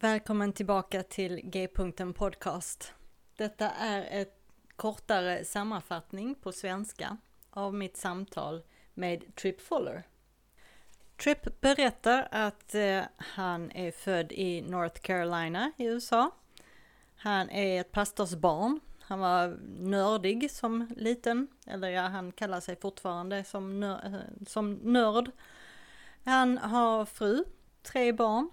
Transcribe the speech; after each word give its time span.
Välkommen 0.00 0.52
tillbaka 0.52 1.02
till 1.02 1.40
G-punkten 1.44 2.12
Podcast. 2.12 2.94
Detta 3.36 3.70
är 3.70 4.20
ett 4.20 4.38
kortare 4.76 5.44
sammanfattning 5.44 6.34
på 6.34 6.52
svenska 6.52 7.16
av 7.50 7.74
mitt 7.74 7.96
samtal 7.96 8.62
med 8.94 9.36
Trip 9.36 9.60
Fuller. 9.60 10.02
Trip 11.16 11.60
berättar 11.60 12.28
att 12.30 12.74
eh, 12.74 13.02
han 13.16 13.70
är 13.70 13.90
född 13.90 14.32
i 14.32 14.62
North 14.62 15.00
Carolina 15.00 15.72
i 15.76 15.84
USA. 15.84 16.30
Han 17.16 17.50
är 17.50 17.80
ett 17.80 17.92
pastorsbarn. 17.92 18.80
Han 19.00 19.18
var 19.18 19.58
nördig 19.78 20.50
som 20.50 20.88
liten, 20.96 21.48
eller 21.66 21.88
ja, 21.88 22.02
han 22.02 22.32
kallar 22.32 22.60
sig 22.60 22.76
fortfarande 22.76 23.44
som, 23.44 23.80
nör 23.80 24.06
eh, 24.06 24.44
som 24.46 24.74
nörd. 24.74 25.30
Han 26.24 26.58
har 26.58 27.04
fru, 27.04 27.44
tre 27.82 28.12
barn 28.12 28.50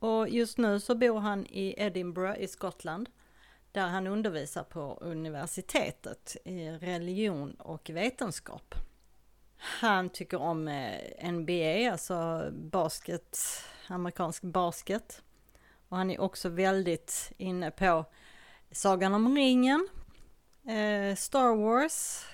och 0.00 0.28
just 0.28 0.58
nu 0.58 0.80
så 0.80 0.94
bor 0.94 1.18
han 1.18 1.46
i 1.46 1.74
Edinburgh 1.78 2.40
i 2.40 2.48
Skottland 2.48 3.08
där 3.72 3.86
han 3.86 4.06
undervisar 4.06 4.62
på 4.62 4.98
universitetet 5.00 6.36
i 6.44 6.68
religion 6.70 7.54
och 7.54 7.90
vetenskap. 7.90 8.74
Han 9.56 10.10
tycker 10.10 10.40
om 10.40 10.68
eh, 10.68 11.32
NBA, 11.32 11.92
alltså 11.92 12.50
basket, 12.52 13.38
amerikansk 13.86 14.42
basket. 14.42 15.22
Och 15.88 15.96
han 15.96 16.10
är 16.10 16.20
också 16.20 16.48
väldigt 16.48 17.32
inne 17.36 17.70
på 17.70 18.04
Sagan 18.70 19.14
om 19.14 19.36
ringen, 19.36 19.88
eh, 20.66 21.16
Star 21.16 21.56
Wars, 21.56 22.24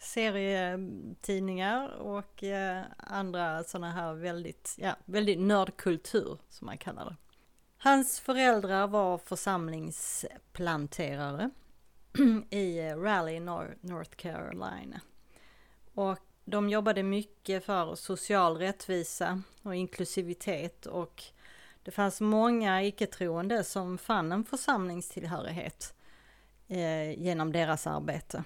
serietidningar 0.00 1.88
och 1.88 2.44
eh, 2.44 2.82
andra 2.96 3.64
sådana 3.64 3.92
här 3.92 4.14
väldigt, 4.14 4.74
ja, 4.78 4.96
väldigt 5.04 5.40
nördkultur 5.40 6.38
som 6.48 6.66
man 6.66 6.78
kallar 6.78 7.04
det. 7.04 7.16
Hans 7.78 8.20
föräldrar 8.20 8.86
var 8.86 9.18
församlingsplanterare 9.18 11.50
i 12.50 12.80
Raleigh, 12.80 13.44
North 13.80 14.16
Carolina. 14.16 15.00
Och 15.94 16.18
de 16.44 16.68
jobbade 16.68 17.02
mycket 17.02 17.64
för 17.64 17.94
social 17.94 18.56
rättvisa 18.56 19.42
och 19.62 19.74
inklusivitet 19.74 20.86
och 20.86 21.22
det 21.82 21.90
fanns 21.90 22.20
många 22.20 22.82
icke-troende 22.82 23.64
som 23.64 23.98
fann 23.98 24.32
en 24.32 24.44
församlingstillhörighet 24.44 25.94
eh, 26.68 27.18
genom 27.18 27.52
deras 27.52 27.86
arbete. 27.86 28.44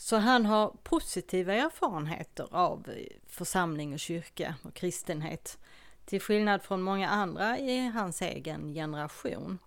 Så 0.00 0.16
han 0.16 0.46
har 0.46 0.76
positiva 0.82 1.54
erfarenheter 1.54 2.48
av 2.50 2.88
eh, 2.88 3.06
församling 3.26 3.92
och 3.92 3.98
kyrka 3.98 4.54
och 4.62 4.74
kristenhet. 4.74 5.58
Till 6.04 6.20
skillnad 6.20 6.62
från 6.62 6.82
många 6.82 7.08
andra 7.08 7.58
i 7.58 7.88
hans 7.88 8.22
egen 8.22 8.74
generation. 8.74 9.58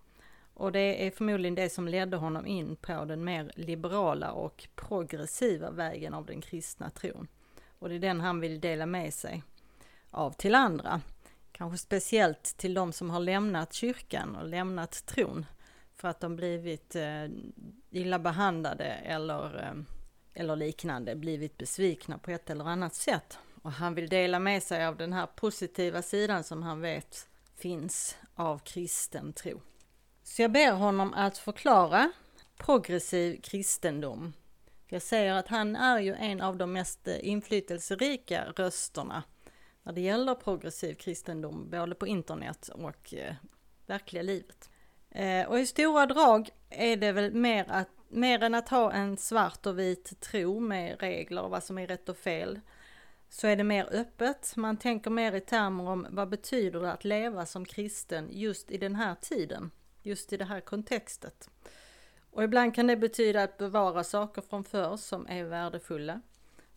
Och 0.53 0.71
det 0.71 1.07
är 1.07 1.11
förmodligen 1.11 1.55
det 1.55 1.69
som 1.69 1.87
ledde 1.87 2.17
honom 2.17 2.47
in 2.47 2.75
på 2.75 3.05
den 3.05 3.23
mer 3.23 3.51
liberala 3.55 4.31
och 4.31 4.67
progressiva 4.75 5.71
vägen 5.71 6.13
av 6.13 6.25
den 6.25 6.41
kristna 6.41 6.89
tron. 6.89 7.27
Och 7.79 7.89
det 7.89 7.95
är 7.95 7.99
den 7.99 8.21
han 8.21 8.39
vill 8.39 8.59
dela 8.59 8.85
med 8.85 9.13
sig 9.13 9.43
av 10.11 10.31
till 10.31 10.55
andra. 10.55 11.01
Kanske 11.51 11.77
speciellt 11.77 12.43
till 12.43 12.73
de 12.73 12.93
som 12.93 13.09
har 13.09 13.19
lämnat 13.19 13.73
kyrkan 13.73 14.35
och 14.35 14.47
lämnat 14.47 15.05
tron 15.05 15.45
för 15.95 16.07
att 16.07 16.19
de 16.19 16.35
blivit 16.35 16.95
eh, 16.95 17.25
illa 17.89 18.19
behandlade 18.19 18.85
eller 18.85 19.63
eh, 19.63 20.00
eller 20.33 20.55
liknande 20.55 21.15
blivit 21.15 21.57
besvikna 21.57 22.17
på 22.17 22.31
ett 22.31 22.49
eller 22.49 22.65
annat 22.65 22.95
sätt. 22.95 23.37
Och 23.61 23.71
han 23.71 23.95
vill 23.95 24.09
dela 24.09 24.39
med 24.39 24.63
sig 24.63 24.85
av 24.85 24.97
den 24.97 25.13
här 25.13 25.27
positiva 25.27 26.01
sidan 26.01 26.43
som 26.43 26.63
han 26.63 26.81
vet 26.81 27.27
finns 27.55 28.17
av 28.35 28.59
kristen 28.59 29.33
tro. 29.33 29.61
Så 30.23 30.41
jag 30.41 30.51
ber 30.51 30.71
honom 30.71 31.13
att 31.13 31.37
förklara 31.37 32.11
progressiv 32.57 33.41
kristendom. 33.41 34.33
Jag 34.87 35.01
säger 35.01 35.33
att 35.33 35.47
han 35.47 35.75
är 35.75 35.99
ju 35.99 36.13
en 36.13 36.41
av 36.41 36.57
de 36.57 36.73
mest 36.73 37.07
inflytelserika 37.07 38.53
rösterna 38.55 39.23
när 39.83 39.93
det 39.93 40.01
gäller 40.01 40.35
progressiv 40.35 40.95
kristendom, 40.95 41.69
både 41.69 41.95
på 41.95 42.07
internet 42.07 42.69
och 42.73 43.13
eh, 43.13 43.35
verkliga 43.85 44.23
livet. 44.23 44.69
Eh, 45.09 45.47
och 45.47 45.59
i 45.59 45.65
stora 45.67 46.05
drag 46.05 46.49
är 46.69 46.97
det 46.97 47.11
väl 47.11 47.33
mer 47.33 47.65
att 47.69 47.89
mer 48.11 48.43
än 48.43 48.55
att 48.55 48.69
ha 48.69 48.91
en 48.91 49.17
svart 49.17 49.65
och 49.65 49.79
vit 49.79 50.19
tro 50.19 50.59
med 50.59 51.01
regler 51.01 51.41
och 51.41 51.49
vad 51.49 51.63
som 51.63 51.77
är 51.77 51.87
rätt 51.87 52.09
och 52.09 52.17
fel, 52.17 52.59
så 53.29 53.47
är 53.47 53.55
det 53.55 53.63
mer 53.63 53.87
öppet. 53.91 54.53
Man 54.55 54.77
tänker 54.77 55.11
mer 55.11 55.35
i 55.35 55.41
termer 55.41 55.89
om 55.89 56.07
vad 56.09 56.29
betyder 56.29 56.79
det 56.79 56.91
att 56.91 57.05
leva 57.05 57.45
som 57.45 57.65
kristen 57.65 58.29
just 58.31 58.71
i 58.71 58.77
den 58.77 58.95
här 58.95 59.15
tiden, 59.15 59.71
just 60.01 60.33
i 60.33 60.37
det 60.37 60.45
här 60.45 60.61
kontextet. 60.61 61.49
Och 62.31 62.43
ibland 62.43 62.75
kan 62.75 62.87
det 62.87 62.97
betyda 62.97 63.43
att 63.43 63.57
bevara 63.57 64.03
saker 64.03 64.41
från 64.41 64.63
förr 64.63 64.97
som 64.97 65.27
är 65.27 65.43
värdefulla 65.43 66.21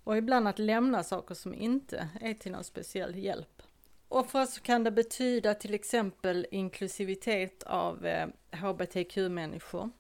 och 0.05 0.17
ibland 0.17 0.49
att 0.49 0.59
lämna 0.59 1.03
saker 1.03 1.35
som 1.35 1.55
inte 1.55 2.09
är 2.21 2.35
till 2.35 2.53
någon 2.53 2.65
speciell 2.65 3.17
hjälp. 3.17 3.63
Och 4.09 4.31
för 4.31 4.43
oss 4.43 4.59
kan 4.59 4.85
det 4.85 4.91
betyda 4.91 5.55
till 5.55 5.75
exempel 5.75 6.47
inklusivitet 6.51 7.63
av 7.63 8.07
eh, 8.07 8.29
hbtq-människor 8.51 9.91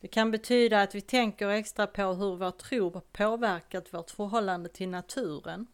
det 0.00 0.08
kan 0.08 0.30
betyda 0.30 0.82
att 0.82 0.94
vi 0.94 1.00
tänker 1.00 1.48
extra 1.48 1.86
på 1.86 2.02
hur 2.02 2.36
vår 2.36 2.50
tro 2.50 3.00
påverkat 3.12 3.94
vårt 3.94 4.10
förhållande 4.10 4.68
till 4.68 4.88
naturen, 4.88 5.66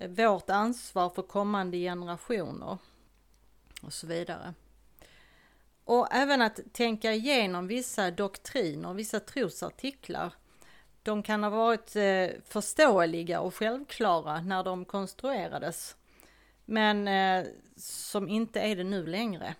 vårt 0.00 0.50
ansvar 0.50 1.10
för 1.10 1.22
kommande 1.22 1.76
generationer 1.76 2.78
och 3.82 3.92
så 3.92 4.06
vidare. 4.06 4.54
Och 5.84 6.08
även 6.14 6.42
att 6.42 6.60
tänka 6.72 7.12
igenom 7.12 7.66
vissa 7.66 8.10
doktriner, 8.10 8.94
vissa 8.94 9.20
trosartiklar. 9.20 10.32
De 11.02 11.22
kan 11.22 11.42
ha 11.42 11.50
varit 11.50 11.96
eh, 11.96 12.40
förståeliga 12.44 13.40
och 13.40 13.54
självklara 13.54 14.40
när 14.40 14.64
de 14.64 14.84
konstruerades, 14.84 15.96
men 16.64 17.08
eh, 17.08 17.46
som 17.76 18.28
inte 18.28 18.60
är 18.60 18.76
det 18.76 18.84
nu 18.84 19.06
längre. 19.06 19.54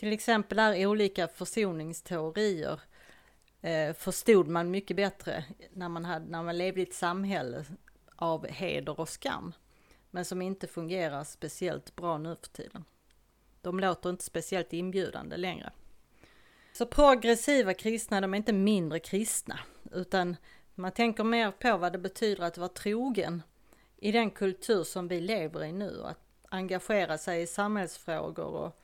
Till 0.00 0.12
exempel 0.12 0.58
är 0.58 0.86
olika 0.86 1.28
försoningsteorier 1.28 2.80
eh, 3.60 3.92
förstod 3.92 4.48
man 4.48 4.70
mycket 4.70 4.96
bättre 4.96 5.44
när 5.72 5.88
man, 5.88 6.04
hade, 6.04 6.26
när 6.26 6.42
man 6.42 6.58
levde 6.58 6.80
i 6.80 6.82
ett 6.82 6.94
samhälle 6.94 7.64
av 8.16 8.46
heder 8.46 9.00
och 9.00 9.08
skam. 9.08 9.52
Men 10.10 10.24
som 10.24 10.42
inte 10.42 10.66
fungerar 10.66 11.24
speciellt 11.24 11.96
bra 11.96 12.18
nu 12.18 12.36
för 12.36 12.48
tiden. 12.48 12.84
De 13.60 13.80
låter 13.80 14.10
inte 14.10 14.24
speciellt 14.24 14.72
inbjudande 14.72 15.36
längre. 15.36 15.72
Så 16.72 16.86
progressiva 16.86 17.74
kristna, 17.74 18.20
de 18.20 18.34
är 18.34 18.38
inte 18.38 18.52
mindre 18.52 18.98
kristna, 18.98 19.58
utan 19.92 20.36
man 20.74 20.92
tänker 20.92 21.24
mer 21.24 21.50
på 21.50 21.76
vad 21.76 21.92
det 21.92 21.98
betyder 21.98 22.44
att 22.44 22.58
vara 22.58 22.68
trogen 22.68 23.42
i 23.96 24.12
den 24.12 24.30
kultur 24.30 24.84
som 24.84 25.08
vi 25.08 25.20
lever 25.20 25.64
i 25.64 25.72
nu. 25.72 26.02
Att 26.04 26.20
engagera 26.48 27.18
sig 27.18 27.42
i 27.42 27.46
samhällsfrågor 27.46 28.44
och 28.44 28.76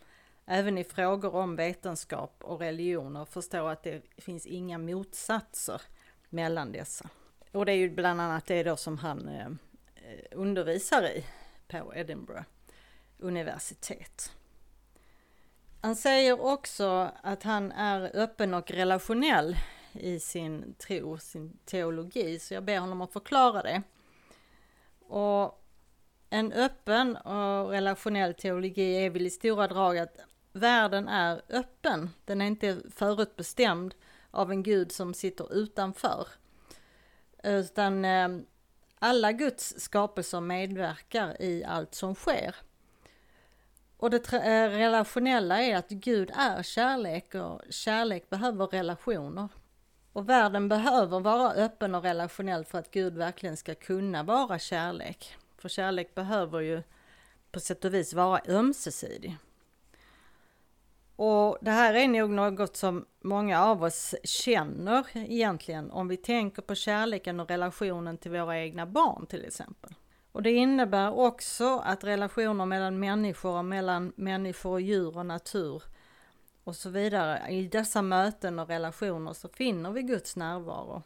även 0.46 0.78
i 0.78 0.84
frågor 0.84 1.34
om 1.34 1.56
vetenskap 1.56 2.36
och 2.44 2.60
religion 2.60 3.16
och 3.16 3.28
förstå 3.28 3.66
att 3.66 3.82
det 3.82 4.02
finns 4.18 4.46
inga 4.46 4.78
motsatser 4.78 5.82
mellan 6.28 6.72
dessa. 6.72 7.08
Och 7.52 7.66
det 7.66 7.72
är 7.72 7.76
ju 7.76 7.90
bland 7.90 8.20
annat 8.20 8.46
det 8.46 8.62
då 8.62 8.76
som 8.76 8.98
han 8.98 9.28
eh, 9.28 9.50
undervisar 10.30 11.02
i 11.02 11.24
på 11.68 11.92
Edinburgh 11.94 12.44
universitet. 13.18 14.32
Han 15.80 15.96
säger 15.96 16.40
också 16.40 17.10
att 17.22 17.42
han 17.42 17.72
är 17.72 18.16
öppen 18.16 18.54
och 18.54 18.70
relationell 18.70 19.56
i 19.92 20.20
sin 20.20 20.74
tro, 20.78 21.18
sin 21.18 21.58
teologi, 21.64 22.38
så 22.38 22.54
jag 22.54 22.64
ber 22.64 22.78
honom 22.78 23.00
att 23.00 23.12
förklara 23.12 23.62
det. 23.62 23.82
Och 25.08 25.62
en 26.30 26.52
öppen 26.52 27.16
och 27.16 27.70
relationell 27.70 28.34
teologi 28.34 29.04
är 29.04 29.10
väl 29.10 29.26
i 29.26 29.30
stora 29.30 29.68
drag 29.68 29.98
att 29.98 30.16
världen 30.56 31.08
är 31.08 31.42
öppen. 31.48 32.10
Den 32.24 32.40
är 32.40 32.46
inte 32.46 32.82
förutbestämd 32.94 33.94
av 34.30 34.50
en 34.50 34.62
gud 34.62 34.92
som 34.92 35.14
sitter 35.14 35.54
utanför. 35.54 36.28
Utan 37.42 38.04
eh, 38.04 38.28
alla 38.98 39.32
Guds 39.32 39.80
skapelser 39.80 40.40
medverkar 40.40 41.42
i 41.42 41.64
allt 41.64 41.94
som 41.94 42.14
sker. 42.14 42.54
Och 43.96 44.10
det 44.10 44.32
eh, 44.32 44.70
relationella 44.70 45.62
är 45.62 45.76
att 45.76 45.88
Gud 45.88 46.30
är 46.36 46.62
kärlek 46.62 47.34
och 47.34 47.60
kärlek 47.70 48.30
behöver 48.30 48.66
relationer. 48.66 49.48
Och 50.12 50.28
världen 50.28 50.68
behöver 50.68 51.20
vara 51.20 51.52
öppen 51.52 51.94
och 51.94 52.02
relationell 52.02 52.64
för 52.64 52.78
att 52.78 52.90
Gud 52.90 53.16
verkligen 53.16 53.56
ska 53.56 53.74
kunna 53.74 54.22
vara 54.22 54.58
kärlek. 54.58 55.36
För 55.58 55.68
kärlek 55.68 56.14
behöver 56.14 56.60
ju 56.60 56.82
på 57.52 57.60
sätt 57.60 57.84
och 57.84 57.94
vis 57.94 58.14
vara 58.14 58.40
ömsesidig. 58.48 59.36
Och 61.16 61.58
det 61.60 61.70
här 61.70 61.94
är 61.94 62.08
nog 62.08 62.30
något 62.30 62.76
som 62.76 63.06
många 63.20 63.64
av 63.64 63.82
oss 63.82 64.14
känner 64.24 65.06
egentligen 65.14 65.90
om 65.90 66.08
vi 66.08 66.16
tänker 66.16 66.62
på 66.62 66.74
kärleken 66.74 67.40
och 67.40 67.48
relationen 67.48 68.18
till 68.18 68.30
våra 68.30 68.58
egna 68.58 68.86
barn 68.86 69.26
till 69.26 69.44
exempel. 69.44 69.94
Och 70.32 70.42
det 70.42 70.52
innebär 70.52 71.18
också 71.18 71.78
att 71.78 72.04
relationer 72.04 72.66
mellan 72.66 72.98
människor 72.98 73.56
och 73.56 73.64
mellan 73.64 74.12
människor 74.16 74.70
och 74.70 74.80
djur 74.80 75.18
och 75.18 75.26
natur 75.26 75.82
och 76.64 76.76
så 76.76 76.90
vidare. 76.90 77.48
I 77.50 77.68
dessa 77.68 78.02
möten 78.02 78.58
och 78.58 78.68
relationer 78.68 79.32
så 79.32 79.48
finner 79.48 79.90
vi 79.90 80.02
Guds 80.02 80.36
närvaro. 80.36 81.02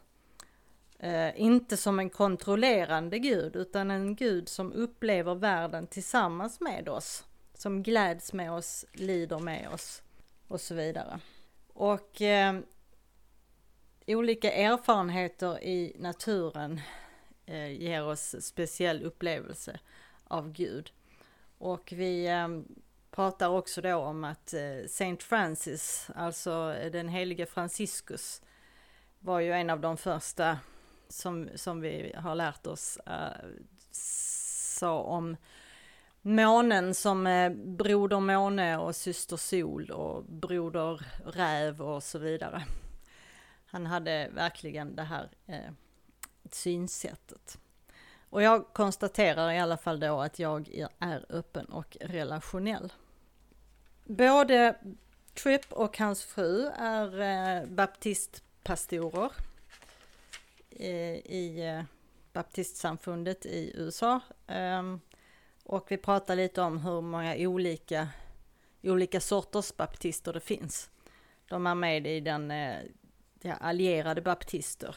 Eh, 0.99 1.41
inte 1.41 1.77
som 1.77 1.99
en 1.99 2.09
kontrollerande 2.09 3.19
Gud 3.19 3.55
utan 3.55 3.91
en 3.91 4.15
Gud 4.15 4.49
som 4.49 4.73
upplever 4.73 5.35
världen 5.35 5.87
tillsammans 5.87 6.59
med 6.59 6.89
oss. 6.89 7.23
Som 7.61 7.83
gläds 7.83 8.33
med 8.33 8.51
oss, 8.51 8.85
lider 8.93 9.39
med 9.39 9.69
oss 9.69 10.03
och 10.47 10.61
så 10.61 10.75
vidare. 10.75 11.19
Och 11.67 12.21
eh, 12.21 12.59
olika 14.07 14.51
erfarenheter 14.51 15.63
i 15.63 15.95
naturen 15.99 16.81
eh, 17.45 17.71
ger 17.71 18.05
oss 18.05 18.35
speciell 18.39 19.03
upplevelse 19.03 19.79
av 20.23 20.51
Gud. 20.51 20.91
Och 21.57 21.93
vi 21.95 22.27
eh, 22.27 22.47
pratar 23.11 23.49
också 23.49 23.81
då 23.81 23.95
om 23.95 24.23
att 24.23 24.53
eh, 24.53 24.87
Saint 24.87 25.23
Francis, 25.23 26.09
alltså 26.15 26.75
den 26.91 27.09
helige 27.09 27.45
Franciscus, 27.45 28.41
var 29.19 29.39
ju 29.39 29.51
en 29.51 29.69
av 29.69 29.79
de 29.79 29.97
första 29.97 30.59
som, 31.09 31.49
som 31.55 31.81
vi 31.81 32.13
har 32.17 32.35
lärt 32.35 32.67
oss 32.67 32.97
eh, 32.97 33.47
sa 33.91 34.99
om 34.99 35.37
månen 36.21 36.93
som 36.93 37.27
eh, 37.27 37.51
broder 37.53 38.19
måne 38.19 38.77
och 38.77 38.95
syster 38.95 39.37
sol 39.37 39.89
och 39.91 40.23
broder 40.23 41.05
räv 41.25 41.81
och 41.81 42.03
så 42.03 42.19
vidare. 42.19 42.63
Han 43.65 43.85
hade 43.85 44.29
verkligen 44.33 44.95
det 44.95 45.03
här 45.03 45.29
eh, 45.45 45.71
synsättet. 46.51 47.57
Och 48.29 48.41
jag 48.41 48.73
konstaterar 48.73 49.51
i 49.51 49.59
alla 49.59 49.77
fall 49.77 49.99
då 49.99 50.21
att 50.21 50.39
jag 50.39 50.89
är 50.99 51.25
öppen 51.29 51.65
och 51.65 51.97
relationell. 51.99 52.93
Både 54.05 54.75
Tripp 55.33 55.73
och 55.73 55.97
hans 55.97 56.23
fru 56.23 56.67
är 56.77 57.21
eh, 57.21 57.65
baptistpastorer 57.67 59.31
eh, 60.69 61.15
i 61.15 61.75
eh, 61.77 61.83
baptistsamfundet 62.33 63.45
i 63.45 63.71
USA. 63.75 64.19
Um, 64.47 65.01
och 65.71 65.91
vi 65.91 65.97
pratar 65.97 66.35
lite 66.35 66.61
om 66.61 66.77
hur 66.77 67.01
många 67.01 67.35
olika, 67.37 68.07
olika 68.83 69.19
sorters 69.19 69.77
baptister 69.77 70.33
det 70.33 70.39
finns. 70.39 70.89
De 71.49 71.67
är 71.67 71.75
med 71.75 72.07
i 72.07 72.19
den 72.19 72.51
eh, 72.51 72.77
ja, 73.41 73.53
allierade 73.53 74.21
baptister 74.21 74.95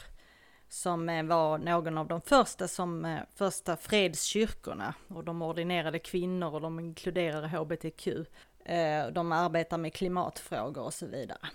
som 0.69 1.09
eh, 1.09 1.25
var 1.25 1.59
någon 1.59 1.99
av 1.99 2.09
de 2.09 2.21
första 2.21 2.69
som 2.69 3.05
eh, 3.05 3.21
första 3.35 3.76
fredskyrkorna 3.76 4.94
och 5.09 5.25
de 5.25 5.43
ordinerade 5.43 5.99
kvinnor 5.99 6.55
och 6.55 6.61
de 6.61 6.81
inkluderade 6.81 7.49
hbtq. 7.49 8.09
De 9.12 9.32
arbetar 9.32 9.79
med 9.79 9.94
klimatfrågor 9.94 10.82
och 10.82 10.94
så 10.94 11.06
vidare. 11.06 11.49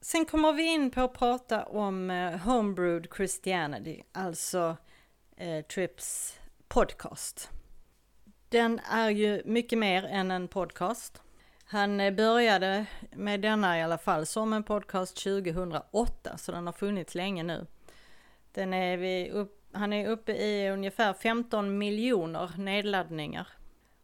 Sen 0.00 0.24
kommer 0.24 0.52
vi 0.52 0.62
in 0.62 0.90
på 0.90 1.00
att 1.00 1.12
prata 1.12 1.64
om 1.64 2.10
Homebrewed 2.44 3.06
Christianity, 3.16 4.02
alltså 4.12 4.76
eh, 5.36 5.64
Trips 5.64 6.38
podcast. 6.68 7.50
Den 8.52 8.80
är 8.90 9.10
ju 9.10 9.42
mycket 9.44 9.78
mer 9.78 10.04
än 10.04 10.30
en 10.30 10.48
podcast. 10.48 11.22
Han 11.64 12.00
eh, 12.00 12.14
började 12.14 12.86
med 13.12 13.40
denna 13.40 13.78
i 13.78 13.82
alla 13.82 13.98
fall 13.98 14.26
som 14.26 14.52
en 14.52 14.62
podcast 14.62 15.16
2008, 15.16 16.38
så 16.38 16.52
den 16.52 16.66
har 16.66 16.72
funnits 16.72 17.14
länge 17.14 17.42
nu. 17.42 17.66
Den 18.52 18.74
är 18.74 18.96
vi 18.96 19.30
upp, 19.30 19.68
han 19.72 19.92
är 19.92 20.08
uppe 20.08 20.32
i 20.32 20.70
ungefär 20.70 21.12
15 21.14 21.78
miljoner 21.78 22.50
nedladdningar. 22.58 23.48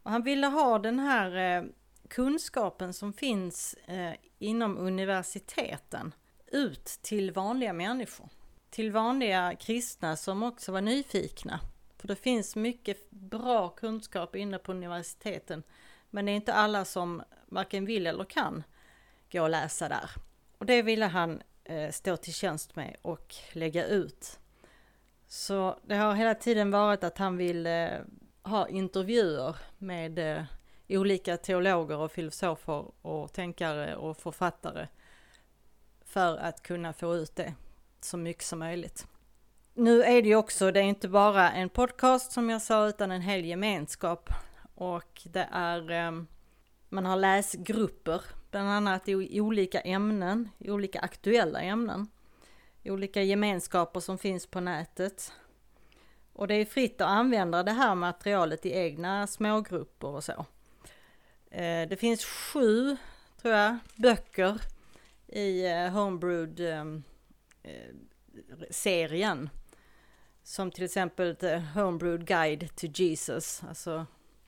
Och 0.03 0.11
han 0.11 0.23
ville 0.23 0.47
ha 0.47 0.79
den 0.79 0.99
här 0.99 1.59
eh, 1.59 1.65
kunskapen 2.09 2.93
som 2.93 3.13
finns 3.13 3.75
eh, 3.75 4.13
inom 4.39 4.79
universiteten 4.79 6.15
ut 6.47 6.85
till 6.85 7.33
vanliga 7.33 7.73
människor. 7.73 8.29
Till 8.71 8.93
vanliga 8.93 9.55
kristna 9.55 10.17
som 10.17 10.43
också 10.43 10.73
var 10.73 10.81
nyfikna. 10.81 11.61
För 11.99 12.09
det 12.09 12.17
finns 12.17 12.57
mycket 12.57 13.11
bra 13.11 13.69
kunskap 13.69 14.37
inne 14.37 14.59
på 14.59 14.73
universiteten. 14.73 15.63
Men 16.11 16.27
det 16.27 16.33
är 16.33 16.37
inte 16.37 16.55
alla 16.55 16.85
som 16.85 17.23
varken 17.47 17.85
vill 17.85 18.07
eller 18.07 18.25
kan 18.25 18.63
gå 19.33 19.43
och 19.43 19.51
läsa 19.51 19.89
där. 19.89 20.11
Och 20.59 20.67
det 20.67 20.83
ville 20.83 21.07
han 21.07 21.43
eh, 21.65 21.91
stå 21.91 22.17
till 22.17 22.35
tjänst 22.35 22.77
med 22.77 22.97
och 23.03 23.35
lägga 23.53 23.87
ut. 23.87 24.39
Så 25.27 25.79
det 25.83 25.97
har 25.97 26.15
hela 26.15 26.35
tiden 26.35 26.71
varit 26.71 27.05
att 27.05 27.19
han 27.19 27.37
vill 27.37 27.67
eh, 27.67 27.89
ha 28.43 28.69
intervjuer 28.69 29.57
med 29.79 30.19
eh, 30.19 30.45
olika 30.89 31.37
teologer 31.37 31.97
och 31.97 32.13
filosofer 32.13 32.91
och 33.03 33.33
tänkare 33.33 33.97
och 33.97 34.17
författare 34.17 34.89
för 36.05 36.37
att 36.37 36.63
kunna 36.63 36.93
få 36.93 37.17
ut 37.17 37.37
det 37.37 37.55
så 38.01 38.17
mycket 38.17 38.45
som 38.45 38.59
möjligt. 38.59 39.07
Nu 39.81 40.03
är 40.03 40.23
det 40.23 40.29
ju 40.29 40.37
också, 40.37 40.71
det 40.71 40.81
är 40.81 40.85
inte 40.85 41.09
bara 41.09 41.53
en 41.53 41.69
podcast 41.69 42.33
som 42.33 42.51
jag 42.51 42.63
sa, 42.63 42.89
utan 42.89 43.11
en 43.11 43.23
hel 43.23 43.45
gemenskap. 43.45 44.31
Och 44.75 45.23
det 45.25 45.49
är, 45.53 45.91
ehm, 45.91 46.27
man 46.89 47.07
har 47.07 47.17
läsgrupper, 47.17 48.23
bland 48.51 48.69
annat 48.69 49.09
i 49.09 49.41
olika 49.41 49.81
ämnen, 49.81 50.49
i 50.59 50.71
olika 50.71 51.01
aktuella 51.01 51.61
ämnen. 51.61 52.07
Olika 52.85 53.23
gemenskaper 53.23 54.01
som 54.01 54.19
finns 54.19 54.47
på 54.47 54.61
nätet. 54.61 55.33
Och 56.33 56.49
det 56.49 56.55
är 56.55 56.65
fritt 56.65 57.01
att 57.01 57.09
använda 57.09 57.63
det 57.63 57.73
här 57.73 57.95
materialet 57.95 58.67
i 58.67 58.73
egna 58.73 59.27
smågrupper 59.27 60.09
och 60.09 60.25
så. 60.25 60.47
Eh, 61.51 61.89
det 61.89 62.01
finns 62.01 62.25
sju, 62.25 62.97
tror 63.43 63.55
jag, 63.55 63.79
böcker 63.97 64.61
i 65.27 65.67
eh, 65.67 65.89
Homebrewed 65.89 66.61
ehm, 66.61 67.03
eh, 67.63 67.95
serien 68.71 69.51
som 70.49 70.71
till 70.71 70.85
exempel 70.85 71.37
The 71.37 71.57
Homebrewed 71.57 72.27
Guide 72.27 72.77
to 72.77 72.87
Jesus, 72.87 73.63
alltså 73.69 74.07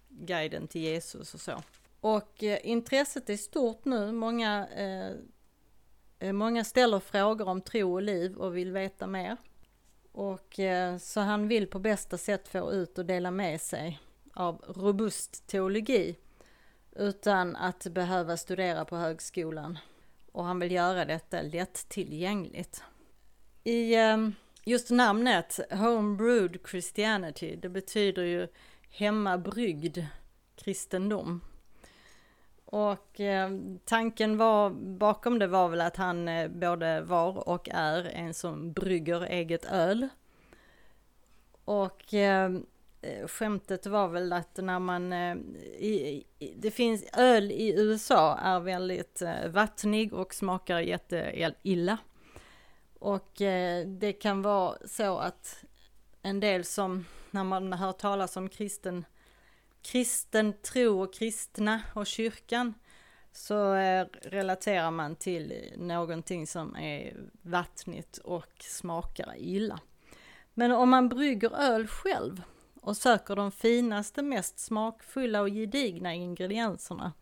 guiden 0.08 0.68
till 0.68 0.80
Jesus 0.80 1.34
och 1.34 1.40
så. 1.40 1.62
Och 2.00 2.42
eh, 2.42 2.58
intresset 2.62 3.30
är 3.30 3.36
stort 3.36 3.84
nu. 3.84 4.12
Många, 4.12 4.68
eh, 4.68 5.12
eh, 6.18 6.32
många 6.32 6.64
ställer 6.64 7.00
frågor 7.00 7.48
om 7.48 7.60
tro 7.60 7.92
och 7.92 8.02
liv 8.02 8.36
och 8.36 8.56
vill 8.56 8.72
veta 8.72 9.06
mer. 9.06 9.36
Och 10.12 10.58
eh, 10.58 10.98
så 10.98 11.20
han 11.20 11.48
vill 11.48 11.66
på 11.66 11.78
bästa 11.78 12.18
sätt 12.18 12.48
få 12.48 12.72
ut 12.72 12.98
och 12.98 13.06
dela 13.06 13.30
med 13.30 13.60
sig 13.60 14.00
av 14.34 14.64
robust 14.68 15.46
teologi 15.46 16.16
utan 16.92 17.56
att 17.56 17.86
behöva 17.86 18.36
studera 18.36 18.84
på 18.84 18.96
högskolan. 18.96 19.78
Och 20.32 20.44
han 20.44 20.58
vill 20.58 20.72
göra 20.72 21.04
detta 21.04 21.42
lättillgängligt. 21.42 22.82
I 23.64 23.94
ehm, 23.94 24.34
Just 24.70 24.90
namnet 24.90 25.60
Homebrewed 25.70 26.58
Christianity, 26.70 27.56
det 27.56 27.68
betyder 27.68 28.22
ju 28.22 28.48
hemmabryggd 28.90 29.98
kristendom. 30.56 31.40
Och 32.64 33.20
eh, 33.20 33.50
tanken 33.84 34.36
var, 34.38 34.70
bakom 34.98 35.38
det 35.38 35.46
var 35.46 35.68
väl 35.68 35.80
att 35.80 35.96
han 35.96 36.28
eh, 36.28 36.48
både 36.48 37.00
var 37.00 37.48
och 37.48 37.68
är 37.72 38.04
en 38.04 38.34
som 38.34 38.72
brygger 38.72 39.22
eget 39.22 39.64
öl. 39.64 40.08
Och 41.64 42.14
eh, 42.14 42.50
eh 43.02 43.26
skämtet 43.26 43.86
var 43.86 44.08
väl 44.08 44.32
att 44.32 44.56
när 44.56 44.78
man, 44.78 45.12
eh, 45.12 45.36
i, 45.78 46.24
i, 46.38 46.54
det 46.56 46.70
finns 46.70 47.04
öl 47.16 47.52
i 47.52 47.74
USA 47.76 48.38
är 48.38 48.60
väldigt 48.60 49.22
eh, 49.22 49.48
vattnig 49.48 50.12
och 50.12 50.34
smakar 50.34 50.80
jätteilla. 50.80 51.98
Och 53.00 53.42
eh, 53.42 53.86
det 53.86 54.12
kan 54.12 54.42
vara 54.42 54.76
så 54.84 55.18
att 55.18 55.64
en 56.22 56.40
del 56.40 56.64
som, 56.64 57.06
när 57.30 57.44
man 57.44 57.72
hör 57.72 57.92
talas 57.92 58.36
om 58.36 58.48
kristen, 58.48 59.04
kristen 59.82 60.52
tro 60.62 61.02
och 61.02 61.14
kristna 61.14 61.82
och 61.94 62.06
kyrkan, 62.06 62.74
så 63.32 63.74
eh, 63.74 64.06
relaterar 64.22 64.90
man 64.90 65.16
till 65.16 65.72
någonting 65.76 66.46
som 66.46 66.76
är 66.76 67.16
vattnigt 67.42 68.18
och 68.18 68.52
smakar 68.60 69.34
illa. 69.36 69.80
Men 70.54 70.72
om 70.72 70.90
man 70.90 71.08
brygger 71.08 71.50
öl 71.50 71.86
själv 71.86 72.42
och 72.80 72.96
söker 72.96 73.36
de 73.36 73.52
finaste, 73.52 74.22
mest 74.22 74.58
smakfulla 74.58 75.40
och 75.40 75.48
gedigna 75.48 76.14
ingredienserna 76.14 77.12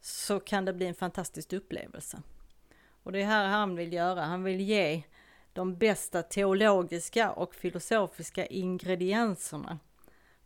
så 0.00 0.40
kan 0.40 0.64
det 0.64 0.72
bli 0.72 0.86
en 0.86 0.94
fantastisk 0.94 1.52
upplevelse. 1.52 2.22
Och 3.02 3.12
det 3.12 3.22
är 3.22 3.26
här 3.26 3.48
han 3.48 3.76
vill 3.76 3.92
göra. 3.92 4.22
Han 4.24 4.44
vill 4.44 4.60
ge 4.60 5.02
de 5.52 5.76
bästa 5.76 6.22
teologiska 6.22 7.32
och 7.32 7.54
filosofiska 7.54 8.46
ingredienserna 8.46 9.78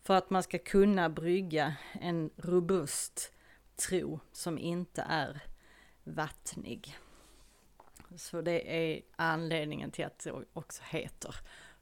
för 0.02 0.14
att 0.14 0.30
man 0.30 0.42
ska 0.42 0.58
kunna 0.58 1.10
brygga 1.10 1.74
en 1.92 2.30
robust 2.36 3.32
tro 3.76 4.20
som 4.32 4.58
inte 4.58 5.02
är 5.02 5.40
vattnig. 6.04 6.96
Så 8.16 8.40
det 8.40 8.76
är 8.76 9.02
anledningen 9.16 9.90
till 9.90 10.04
att 10.04 10.18
det 10.18 10.32
också 10.52 10.82
heter 10.86 11.34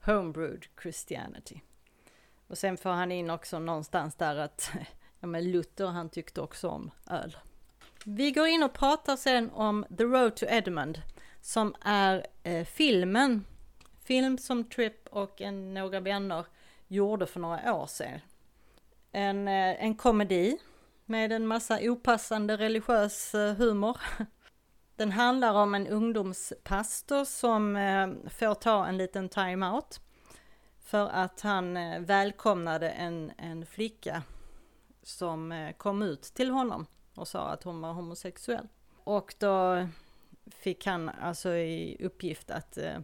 Homebrewed 0.05 0.65
Christianity. 0.83 1.61
Och 2.47 2.59
sen 2.59 2.77
får 2.77 2.91
han 2.91 3.13
in 3.13 3.31
också 3.31 3.59
någonstans 3.59 4.15
där 4.15 4.37
att 4.37 4.71
ja, 5.21 5.27
men 5.27 5.51
Luther 5.51 5.87
han 5.87 6.09
tyckte 6.09 6.41
också 6.41 6.69
om 6.69 6.91
öl. 7.11 7.37
Vi 8.07 8.31
går 8.31 8.47
in 8.47 8.63
och 8.63 8.73
pratar 8.73 9.17
sen 9.17 9.51
om 9.51 9.87
The 9.99 10.05
Road 10.05 10.37
to 10.37 10.47
Edmund 10.49 11.03
som 11.41 11.75
är 11.81 12.27
eh, 12.43 12.65
filmen, 12.65 13.45
film 14.05 14.39
som 14.39 14.65
Tripp 14.65 15.09
och 15.09 15.41
en, 15.41 15.75
några 15.75 16.01
vänner 16.01 16.47
gjorde 16.89 17.27
för 17.27 17.41
några 17.41 17.75
år 17.75 17.87
sedan. 17.87 18.21
En, 19.13 19.49
eh, 19.49 19.85
en 19.85 19.95
komedi 19.95 20.59
med 21.05 21.33
en 21.33 21.47
massa 21.47 21.79
opassande 21.83 22.57
religiös 22.57 23.35
eh, 23.35 23.55
humor. 23.55 23.97
Den 24.97 25.13
handlar 25.13 25.55
om 25.55 25.75
en 25.75 25.87
ungdomspastor 25.87 27.25
som 27.25 27.77
eh, 27.77 28.09
får 28.31 28.55
ta 28.55 28.87
en 28.87 28.97
liten 28.97 29.29
time-out 29.29 30.01
för 30.85 31.09
att 31.09 31.41
han 31.41 31.77
eh, 31.77 32.01
välkomnade 32.01 32.91
en, 32.91 33.33
en 33.39 33.67
flicka 33.67 34.23
som 35.03 35.53
eh, 35.53 35.73
kom 35.73 36.03
ut 36.03 36.23
till 36.23 36.51
honom 36.51 36.87
och 37.15 37.29
sa 37.29 37.49
att 37.49 37.63
hon 37.63 37.81
var 37.81 37.93
homosexuell. 37.93 38.69
Och 39.05 39.35
då 39.39 39.89
fick 40.47 40.87
han 40.87 41.09
alltså 41.09 41.55
i 41.55 41.97
uppgift 42.01 42.51
att 42.51 42.79
eh, 42.79 42.99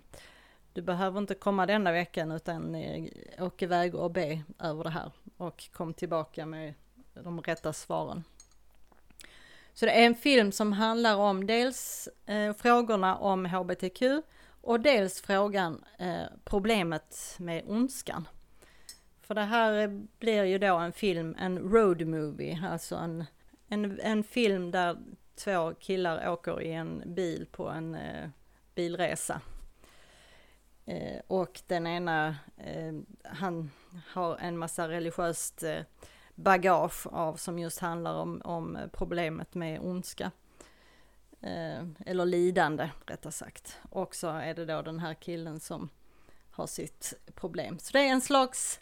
du 0.72 0.82
behöver 0.82 1.18
inte 1.18 1.34
komma 1.34 1.66
denna 1.66 1.92
veckan 1.92 2.32
utan 2.32 2.74
eh, 2.74 3.04
åk 3.38 3.62
iväg 3.62 3.94
och 3.94 4.10
be 4.10 4.42
över 4.58 4.84
det 4.84 4.90
här 4.90 5.12
och 5.36 5.68
kom 5.72 5.94
tillbaka 5.94 6.46
med 6.46 6.74
de 7.14 7.40
rätta 7.40 7.72
svaren. 7.72 8.24
Så 9.74 9.86
det 9.86 9.92
är 9.92 10.06
en 10.06 10.14
film 10.14 10.52
som 10.52 10.72
handlar 10.72 11.16
om 11.16 11.46
dels 11.46 12.08
eh, 12.26 12.52
frågorna 12.54 13.16
om 13.16 13.46
HBTQ 13.46 14.02
och 14.60 14.80
dels 14.80 15.20
frågan, 15.20 15.84
eh, 15.98 16.22
problemet 16.44 17.36
med 17.38 17.64
ondskan. 17.66 18.28
För 19.20 19.34
det 19.34 19.42
här 19.42 19.82
eh, 19.82 19.90
blir 20.18 20.44
ju 20.44 20.58
då 20.58 20.76
en 20.76 20.92
film, 20.92 21.36
en 21.38 21.58
road 21.58 22.06
movie, 22.06 22.68
alltså 22.70 22.96
en, 22.96 23.24
en, 23.70 24.00
en 24.00 24.24
film 24.24 24.70
där 24.70 24.98
två 25.34 25.74
killar 25.74 26.30
åker 26.30 26.62
i 26.62 26.72
en 26.72 27.02
bil 27.06 27.46
på 27.52 27.68
en 27.68 27.94
eh, 27.94 28.28
bilresa. 28.74 29.40
Eh, 30.84 31.20
och 31.26 31.60
den 31.66 31.86
ena, 31.86 32.36
eh, 32.56 32.92
han 33.24 33.70
har 34.06 34.36
en 34.36 34.58
massa 34.58 34.88
religiöst 34.88 35.62
eh, 35.62 35.80
bagage 36.34 37.06
av 37.06 37.34
som 37.34 37.58
just 37.58 37.78
handlar 37.78 38.14
om, 38.14 38.42
om 38.44 38.78
problemet 38.92 39.54
med 39.54 39.80
ondska. 39.80 40.30
Eh, 41.40 41.86
eller 42.06 42.24
lidande 42.24 42.90
rättare 43.06 43.32
sagt. 43.32 43.78
Och 43.90 44.14
så 44.14 44.28
är 44.28 44.54
det 44.54 44.64
då 44.64 44.82
den 44.82 44.98
här 44.98 45.14
killen 45.14 45.60
som 45.60 45.88
har 46.50 46.66
sitt 46.66 47.14
problem. 47.34 47.78
Så 47.78 47.92
det 47.92 47.98
är 47.98 48.12
en 48.12 48.20
slags, 48.20 48.80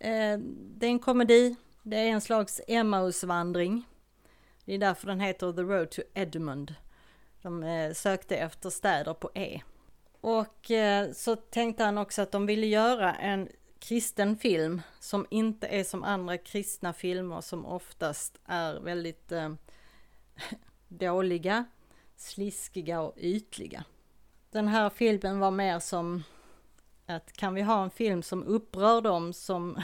eh, 0.00 0.38
det 0.38 0.86
är 0.86 0.90
en 0.90 0.98
komedi, 0.98 1.56
det 1.82 1.96
är 1.96 2.08
en 2.08 2.20
slags 2.20 2.60
Emmausvandring. 2.68 3.84
Det 4.64 4.74
är 4.74 4.78
därför 4.78 5.06
den 5.06 5.20
heter 5.20 5.52
The 5.52 5.62
Road 5.62 5.90
to 5.90 6.02
Edmund. 6.14 6.74
De 7.42 7.62
eh, 7.62 7.92
sökte 7.92 8.36
efter 8.36 8.70
städer 8.70 9.14
på 9.14 9.30
E. 9.34 9.60
Och 10.20 10.70
eh, 10.70 11.12
så 11.12 11.36
tänkte 11.36 11.84
han 11.84 11.98
också 11.98 12.22
att 12.22 12.32
de 12.32 12.46
ville 12.46 12.66
göra 12.66 13.14
en 13.14 13.48
kristen 13.78 14.36
film 14.36 14.82
som 15.00 15.26
inte 15.30 15.66
är 15.66 15.84
som 15.84 16.04
andra 16.04 16.38
kristna 16.38 16.92
filmer 16.92 17.40
som 17.40 17.66
oftast 17.66 18.38
är 18.44 18.80
väldigt 18.80 19.32
eh, 19.32 19.52
dåliga, 20.88 21.64
sliskiga 22.16 23.00
och 23.00 23.14
ytliga. 23.16 23.84
Den 24.50 24.68
här 24.68 24.90
filmen 24.90 25.38
var 25.38 25.50
mer 25.50 25.78
som 25.78 26.22
att 27.06 27.32
kan 27.32 27.54
vi 27.54 27.62
ha 27.62 27.84
en 27.84 27.90
film 27.90 28.22
som 28.22 28.44
upprör 28.44 29.00
dem 29.00 29.32
som, 29.32 29.76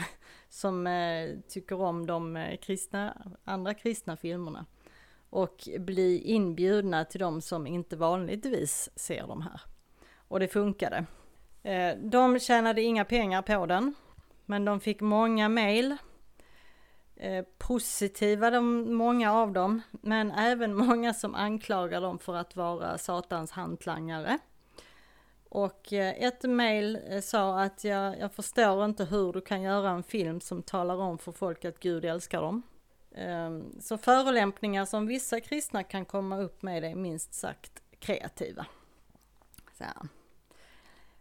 som 0.55 0.87
eh, 0.87 1.37
tycker 1.47 1.81
om 1.81 2.05
de 2.05 2.37
eh, 2.37 2.57
kristna, 2.57 3.17
andra 3.43 3.73
kristna 3.73 4.17
filmerna 4.17 4.65
och 5.29 5.69
bli 5.79 6.21
inbjudna 6.21 7.05
till 7.05 7.19
de 7.19 7.41
som 7.41 7.67
inte 7.67 7.95
vanligtvis 7.95 8.89
ser 8.95 9.27
de 9.27 9.41
här. 9.41 9.61
Och 10.27 10.39
det 10.39 10.47
funkade. 10.47 11.05
Eh, 11.63 11.97
de 11.97 12.39
tjänade 12.39 12.81
inga 12.81 13.05
pengar 13.05 13.41
på 13.41 13.65
den, 13.65 13.95
men 14.45 14.65
de 14.65 14.79
fick 14.79 15.01
många 15.01 15.49
mejl. 15.49 15.97
Eh, 17.15 17.45
positiva, 17.57 18.49
de, 18.49 18.95
många 18.95 19.33
av 19.33 19.51
dem, 19.51 19.81
men 19.91 20.31
även 20.31 20.75
många 20.85 21.13
som 21.13 21.35
anklagar 21.35 22.01
dem 22.01 22.19
för 22.19 22.35
att 22.35 22.55
vara 22.55 22.97
Satans 22.97 23.51
hantlangare. 23.51 24.39
Och 25.55 25.93
eh, 25.93 26.23
ett 26.23 26.43
mejl 26.43 26.99
eh, 27.07 27.21
sa 27.21 27.61
att 27.61 27.83
jag, 27.83 28.19
jag 28.19 28.31
förstår 28.33 28.85
inte 28.85 29.05
hur 29.05 29.33
du 29.33 29.41
kan 29.41 29.61
göra 29.61 29.89
en 29.89 30.03
film 30.03 30.41
som 30.41 30.63
talar 30.63 30.95
om 30.95 31.17
för 31.17 31.31
folk 31.31 31.65
att 31.65 31.79
Gud 31.79 32.05
älskar 32.05 32.41
dem. 32.41 32.63
Ehm, 33.15 33.81
så 33.81 33.97
förolämpningar 33.97 34.85
som 34.85 35.07
vissa 35.07 35.39
kristna 35.39 35.83
kan 35.83 36.05
komma 36.05 36.39
upp 36.39 36.61
med 36.61 36.83
är 36.83 36.95
minst 36.95 37.33
sagt 37.33 37.81
kreativa. 37.99 38.65
Så. 39.77 39.85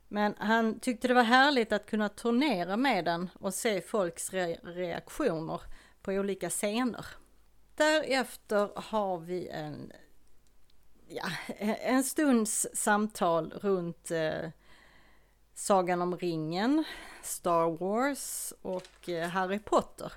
Men 0.08 0.34
han 0.38 0.80
tyckte 0.80 1.08
det 1.08 1.14
var 1.14 1.22
härligt 1.22 1.72
att 1.72 1.86
kunna 1.86 2.08
turnera 2.08 2.76
med 2.76 3.04
den 3.04 3.30
och 3.40 3.54
se 3.54 3.80
folks 3.80 4.32
re 4.32 4.56
reaktioner 4.62 5.60
på 6.02 6.12
olika 6.12 6.50
scener. 6.50 7.06
Därefter 7.74 8.70
har 8.74 9.18
vi 9.18 9.48
en, 9.48 9.92
ja, 11.08 11.24
en 11.58 12.04
stunds 12.04 12.66
samtal 12.74 13.52
runt 13.62 14.10
eh, 14.10 14.50
Sagan 15.54 16.02
om 16.02 16.16
ringen, 16.16 16.84
Star 17.22 17.78
Wars 17.78 18.52
och 18.62 19.08
eh, 19.08 19.28
Harry 19.28 19.58
Potter. 19.58 20.12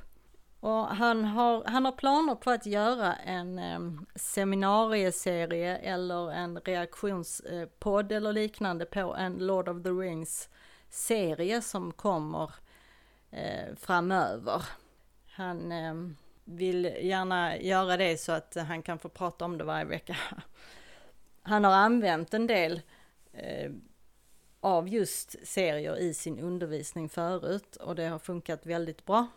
Och 0.59 0.87
han 0.87 1.25
har, 1.25 1.63
han 1.65 1.85
har 1.85 1.91
planer 1.91 2.35
på 2.35 2.51
att 2.51 2.65
göra 2.65 3.15
en 3.15 3.59
eh, 3.59 3.79
seminarieserie 4.15 5.77
eller 5.77 6.31
en 6.31 6.59
reaktionspodd 6.59 8.11
eh, 8.11 8.17
eller 8.17 8.33
liknande 8.33 8.85
på 8.85 9.15
en 9.15 9.33
Lord 9.33 9.69
of 9.69 9.83
the 9.83 9.89
Rings 9.89 10.49
serie 10.89 11.61
som 11.61 11.91
kommer 11.91 12.51
eh, 13.31 13.75
framöver. 13.75 14.63
Han 15.31 15.71
eh, 15.71 15.93
vill 16.43 16.85
gärna 16.85 17.57
göra 17.57 17.97
det 17.97 18.17
så 18.17 18.31
att 18.31 18.55
han 18.67 18.81
kan 18.81 18.99
få 18.99 19.09
prata 19.09 19.45
om 19.45 19.57
det 19.57 19.63
varje 19.63 19.85
vecka. 19.85 20.17
Han 21.47 21.63
har 21.63 21.71
använt 21.71 22.33
en 22.33 22.47
del 22.47 22.81
eh, 23.33 23.71
av 24.59 24.87
just 24.89 25.47
serier 25.47 25.97
i 25.97 26.13
sin 26.13 26.39
undervisning 26.39 27.09
förut 27.09 27.75
och 27.75 27.95
det 27.95 28.07
har 28.07 28.19
funkat 28.19 28.65
väldigt 28.65 29.05
bra. 29.05 29.27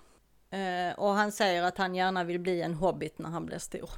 Eh, 0.50 0.98
och 0.98 1.10
han 1.10 1.32
säger 1.32 1.62
att 1.62 1.78
han 1.78 1.94
gärna 1.94 2.24
vill 2.24 2.38
bli 2.38 2.62
en 2.62 2.74
hobbit 2.74 3.18
när 3.18 3.28
han 3.28 3.46
blir 3.46 3.58
stor. 3.58 3.90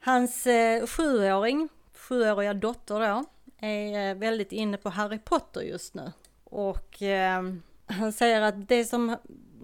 Hans 0.00 0.46
eh, 0.46 0.86
sjuåring, 0.86 1.68
sjuåriga 1.94 2.54
dotter 2.54 3.00
då, 3.00 3.24
är 3.66 4.10
eh, 4.10 4.14
väldigt 4.14 4.52
inne 4.52 4.76
på 4.76 4.88
Harry 4.88 5.18
Potter 5.18 5.60
just 5.60 5.94
nu. 5.94 6.12
Och 6.44 7.02
eh, 7.02 7.42
han 7.86 8.12
säger 8.12 8.40
att 8.40 8.68
det 8.68 8.84
som, 8.84 9.16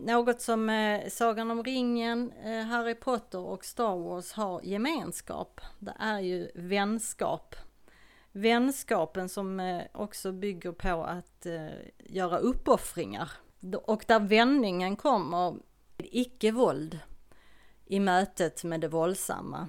något 0.02 0.40
som 0.40 0.70
eh, 0.70 1.08
Sagan 1.08 1.50
om 1.50 1.64
ringen, 1.64 2.32
eh, 2.32 2.62
Harry 2.62 2.94
Potter 2.94 3.38
och 3.38 3.64
Star 3.64 3.96
Wars 3.96 4.32
har 4.32 4.60
gemenskap, 4.62 5.60
det 5.78 5.96
är 5.98 6.20
ju 6.20 6.50
vänskap. 6.54 7.56
Vänskapen 8.32 9.28
som 9.28 9.60
eh, 9.60 9.82
också 9.92 10.32
bygger 10.32 10.72
på 10.72 11.04
att 11.04 11.46
eh, 11.46 11.68
göra 11.98 12.38
uppoffringar. 12.38 13.30
Och 13.84 14.04
där 14.06 14.20
vändningen 14.20 14.96
kommer 14.96 15.56
icke-våld 15.98 16.98
i 17.86 18.00
mötet 18.00 18.64
med 18.64 18.80
det 18.80 18.88
våldsamma. 18.88 19.68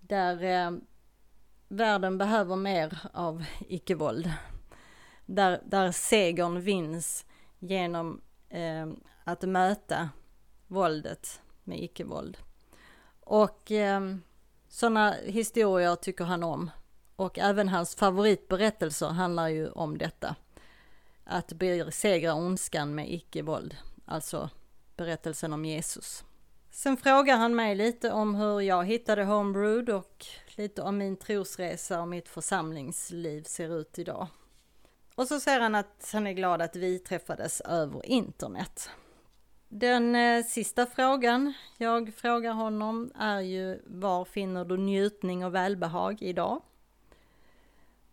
Där 0.00 0.42
eh, 0.42 0.78
världen 1.68 2.18
behöver 2.18 2.56
mer 2.56 2.98
av 3.12 3.44
icke-våld. 3.68 4.32
Där, 5.26 5.60
där 5.64 5.92
segern 5.92 6.60
vinns 6.60 7.26
genom 7.58 8.20
eh, 8.54 8.86
att 9.24 9.42
möta 9.42 10.08
våldet 10.66 11.40
med 11.64 11.82
icke-våld. 11.82 12.38
Och 13.20 13.70
eh, 13.70 14.00
sådana 14.68 15.14
historier 15.24 15.96
tycker 15.96 16.24
han 16.24 16.42
om. 16.42 16.70
Och 17.16 17.38
även 17.38 17.68
hans 17.68 17.94
favoritberättelser 17.94 19.08
handlar 19.08 19.48
ju 19.48 19.68
om 19.68 19.98
detta. 19.98 20.36
Att 21.24 21.52
besegra 21.52 22.34
ondskan 22.34 22.94
med 22.94 23.12
icke-våld. 23.12 23.76
Alltså 24.04 24.50
berättelsen 24.96 25.52
om 25.52 25.64
Jesus. 25.64 26.24
Sen 26.70 26.96
frågar 26.96 27.36
han 27.36 27.56
mig 27.56 27.74
lite 27.74 28.12
om 28.12 28.34
hur 28.34 28.60
jag 28.60 28.84
hittade 28.84 29.24
Homebrewed 29.24 29.90
och 29.90 30.26
lite 30.56 30.82
om 30.82 30.98
min 30.98 31.16
trosresa 31.16 32.00
och 32.00 32.08
mitt 32.08 32.28
församlingsliv 32.28 33.42
ser 33.42 33.80
ut 33.80 33.98
idag. 33.98 34.26
Och 35.14 35.28
så 35.28 35.40
säger 35.40 35.60
han 35.60 35.74
att 35.74 36.10
han 36.12 36.26
är 36.26 36.32
glad 36.32 36.62
att 36.62 36.76
vi 36.76 36.98
träffades 36.98 37.60
över 37.60 38.06
internet. 38.06 38.90
Den 39.68 40.14
eh, 40.14 40.44
sista 40.44 40.86
frågan 40.86 41.52
jag 41.76 42.14
frågar 42.14 42.52
honom 42.52 43.12
är 43.18 43.40
ju 43.40 43.82
var 43.86 44.24
finner 44.24 44.64
du 44.64 44.76
njutning 44.76 45.44
och 45.44 45.54
välbehag 45.54 46.22
idag? 46.22 46.60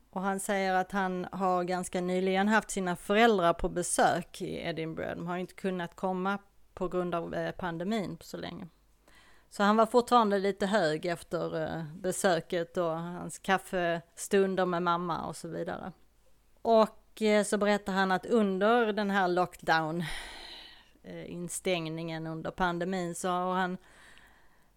Och 0.10 0.22
han 0.22 0.39
säger 0.39 0.74
att 0.74 0.91
han 0.91 1.27
har 1.31 1.63
ganska 1.63 2.01
nyligen 2.01 2.48
haft 2.48 2.72
sina 2.72 2.96
föräldrar 2.96 3.53
på 3.53 3.70
besök 3.70 4.41
i 4.41 4.58
Edinburgh. 4.58 5.15
De 5.15 5.27
har 5.27 5.38
inte 5.38 5.53
kunnat 5.53 5.96
komma 5.96 6.38
på 6.74 6.88
grund 6.88 7.15
av 7.15 7.34
eh, 7.34 7.51
pandemin 7.51 8.17
så 8.22 8.38
länge. 8.38 8.67
Så 9.50 9.63
han 9.63 9.77
var 9.77 9.86
fortfarande 9.86 10.39
lite 10.39 10.65
hög 10.65 11.05
efter 11.05 11.63
eh, 11.63 11.84
besöket 11.96 12.77
och 12.77 13.00
hans 13.00 13.39
kaffestunder 13.39 14.65
med 14.65 14.84
mamma 14.84 15.25
och 15.25 15.36
så 15.36 15.48
vidare. 15.48 15.91
Och 16.62 17.22
eh, 17.22 17.44
så 17.44 17.58
berättar 17.58 17.94
han 17.94 18.12
att 18.12 18.25
under 18.25 18.94
den 18.94 19.10
här 19.10 19.27
lockdown 19.27 20.03
eh, 21.03 21.32
instängningen 21.32 22.27
under 22.27 22.51
pandemin 22.51 23.15
så 23.15 23.30
har 23.30 23.53
han 23.53 23.77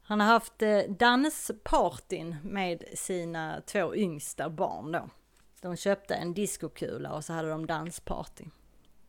han 0.06 0.20
har 0.20 0.26
haft 0.26 0.62
eh, 0.62 0.78
danspartyn 0.88 2.36
med 2.42 2.84
sina 2.94 3.62
två 3.66 3.96
yngsta 3.96 4.50
barn 4.50 4.92
då. 4.92 5.08
De 5.60 5.76
köpte 5.76 6.14
en 6.14 6.34
diskokula 6.34 7.12
och 7.12 7.24
så 7.24 7.32
hade 7.32 7.50
de 7.50 7.66
dansparty. 7.66 8.44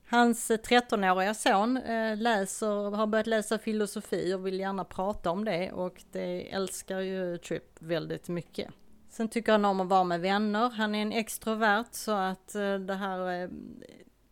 Hans 0.07 0.51
13-åriga 0.51 1.33
son 1.33 1.79
läser, 2.15 2.95
har 2.95 3.07
börjat 3.07 3.27
läsa 3.27 3.57
filosofi 3.57 4.33
och 4.33 4.47
vill 4.47 4.59
gärna 4.59 4.83
prata 4.85 5.31
om 5.31 5.45
det 5.45 5.71
och 5.71 6.03
det 6.11 6.53
älskar 6.53 6.99
ju 6.99 7.37
Tripp 7.37 7.75
väldigt 7.79 8.27
mycket. 8.27 8.69
Sen 9.15 9.29
tycker 9.29 9.51
han 9.51 9.65
om 9.65 9.79
att 9.79 9.87
vara 9.87 10.03
med 10.03 10.21
vänner. 10.21 10.69
Han 10.69 10.95
är 10.95 11.01
en 11.01 11.11
extrovert 11.11 11.87
så 11.91 12.11
att 12.11 12.55
eh, 12.55 12.75
det 12.75 12.95
här 12.95 13.43
eh, 13.43 13.49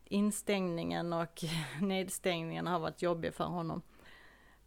instängningen 0.03 1.13
och 1.13 1.43
nedstängningen 1.81 2.67
har 2.67 2.79
varit 2.79 3.01
jobbig 3.01 3.33
för 3.33 3.43
honom. 3.43 3.81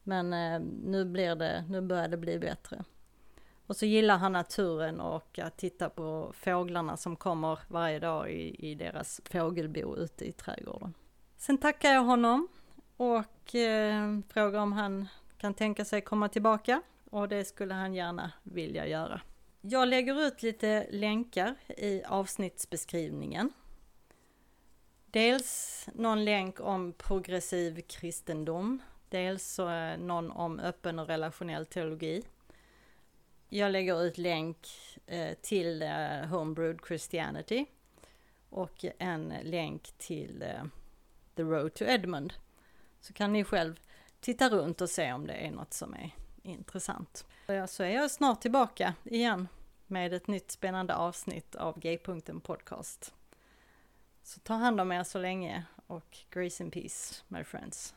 Men 0.03 0.33
eh, 0.33 0.61
nu 0.85 1.05
blir 1.05 1.35
det, 1.35 1.65
nu 1.69 1.81
börjar 1.81 2.09
det 2.09 2.17
bli 2.17 2.39
bättre. 2.39 2.85
Och 3.67 3.77
så 3.77 3.87
gillar 3.87 4.19
han 4.19 4.33
naturen 4.33 5.01
och 5.01 5.39
att 5.39 5.57
titta 5.57 5.89
på 5.89 6.33
fåglarna 6.37 6.97
som 6.97 7.17
kommer 7.17 7.59
varje 7.69 7.99
dag 7.99 8.31
i, 8.31 8.71
i 8.71 8.75
deras 8.75 9.21
fågelbo 9.25 9.97
ute 9.97 10.25
i 10.25 10.33
trädgården. 10.33 10.95
Sen 11.37 11.59
tackar 11.59 11.93
jag 11.93 12.03
honom 12.03 12.49
och 12.97 13.55
eh, 13.55 14.19
frågar 14.29 14.61
om 14.61 14.73
han 14.73 15.09
kan 15.39 15.55
tänka 15.55 15.85
sig 15.85 16.01
komma 16.01 16.29
tillbaka 16.29 16.83
och 17.11 17.29
det 17.29 17.45
skulle 17.45 17.75
han 17.75 17.95
gärna 17.95 18.33
vilja 18.43 18.87
göra. 18.87 19.21
Jag 19.69 19.89
lägger 19.89 20.27
ut 20.27 20.43
lite 20.43 20.87
länkar 20.91 21.55
i 21.77 22.03
avsnittsbeskrivningen. 22.05 23.53
Dels 25.11 25.87
någon 25.95 26.25
länk 26.25 26.61
om 26.61 26.93
progressiv 26.93 27.81
kristendom, 27.81 28.83
dels 29.09 29.59
eh, 29.59 29.99
någon 29.99 30.31
om 30.31 30.61
öppen 30.61 30.99
och 30.99 31.07
relationell 31.07 31.67
teologi 31.67 32.23
jag 33.49 33.73
lägger 33.73 34.03
ut 34.03 34.19
länk 34.19 34.69
eh, 35.07 35.35
till 35.43 35.83
eh, 35.83 36.27
Homebrewed 36.29 36.81
Christianity 36.87 37.67
och 38.51 38.85
en 38.99 39.35
länk 39.43 39.93
till 39.99 40.45
The 41.37 41.43
Road 41.43 41.75
to 41.75 41.85
Edmund. 41.85 42.33
Så 43.01 43.13
kan 43.13 43.33
ni 43.33 43.45
själv 43.45 43.81
titta 44.21 44.49
runt 44.49 44.81
och 44.81 44.91
se 44.91 45.13
om 45.13 45.27
det 45.27 45.35
är 45.35 45.51
något 45.51 45.75
som 45.75 45.95
är 45.95 46.11
intressant. 46.43 47.27
Så 47.69 47.83
är 47.83 47.91
jag 47.91 48.11
snart 48.11 48.41
tillbaka 48.41 48.95
igen 49.05 49.49
med 49.87 50.13
ett 50.13 50.27
nytt 50.27 50.51
spännande 50.51 50.95
avsnitt 50.95 51.55
av 51.55 51.81
G-punkten 51.81 52.41
Podcast. 52.41 53.15
Så 54.23 54.41
ta 54.41 54.55
hand 54.55 54.81
om 54.81 54.93
er 54.93 55.03
så 55.03 55.19
länge 55.19 55.65
och 55.87 56.19
grace 56.31 56.63
and 56.65 56.73
peace 56.73 57.15
my 57.29 57.45
friends. 57.45 57.95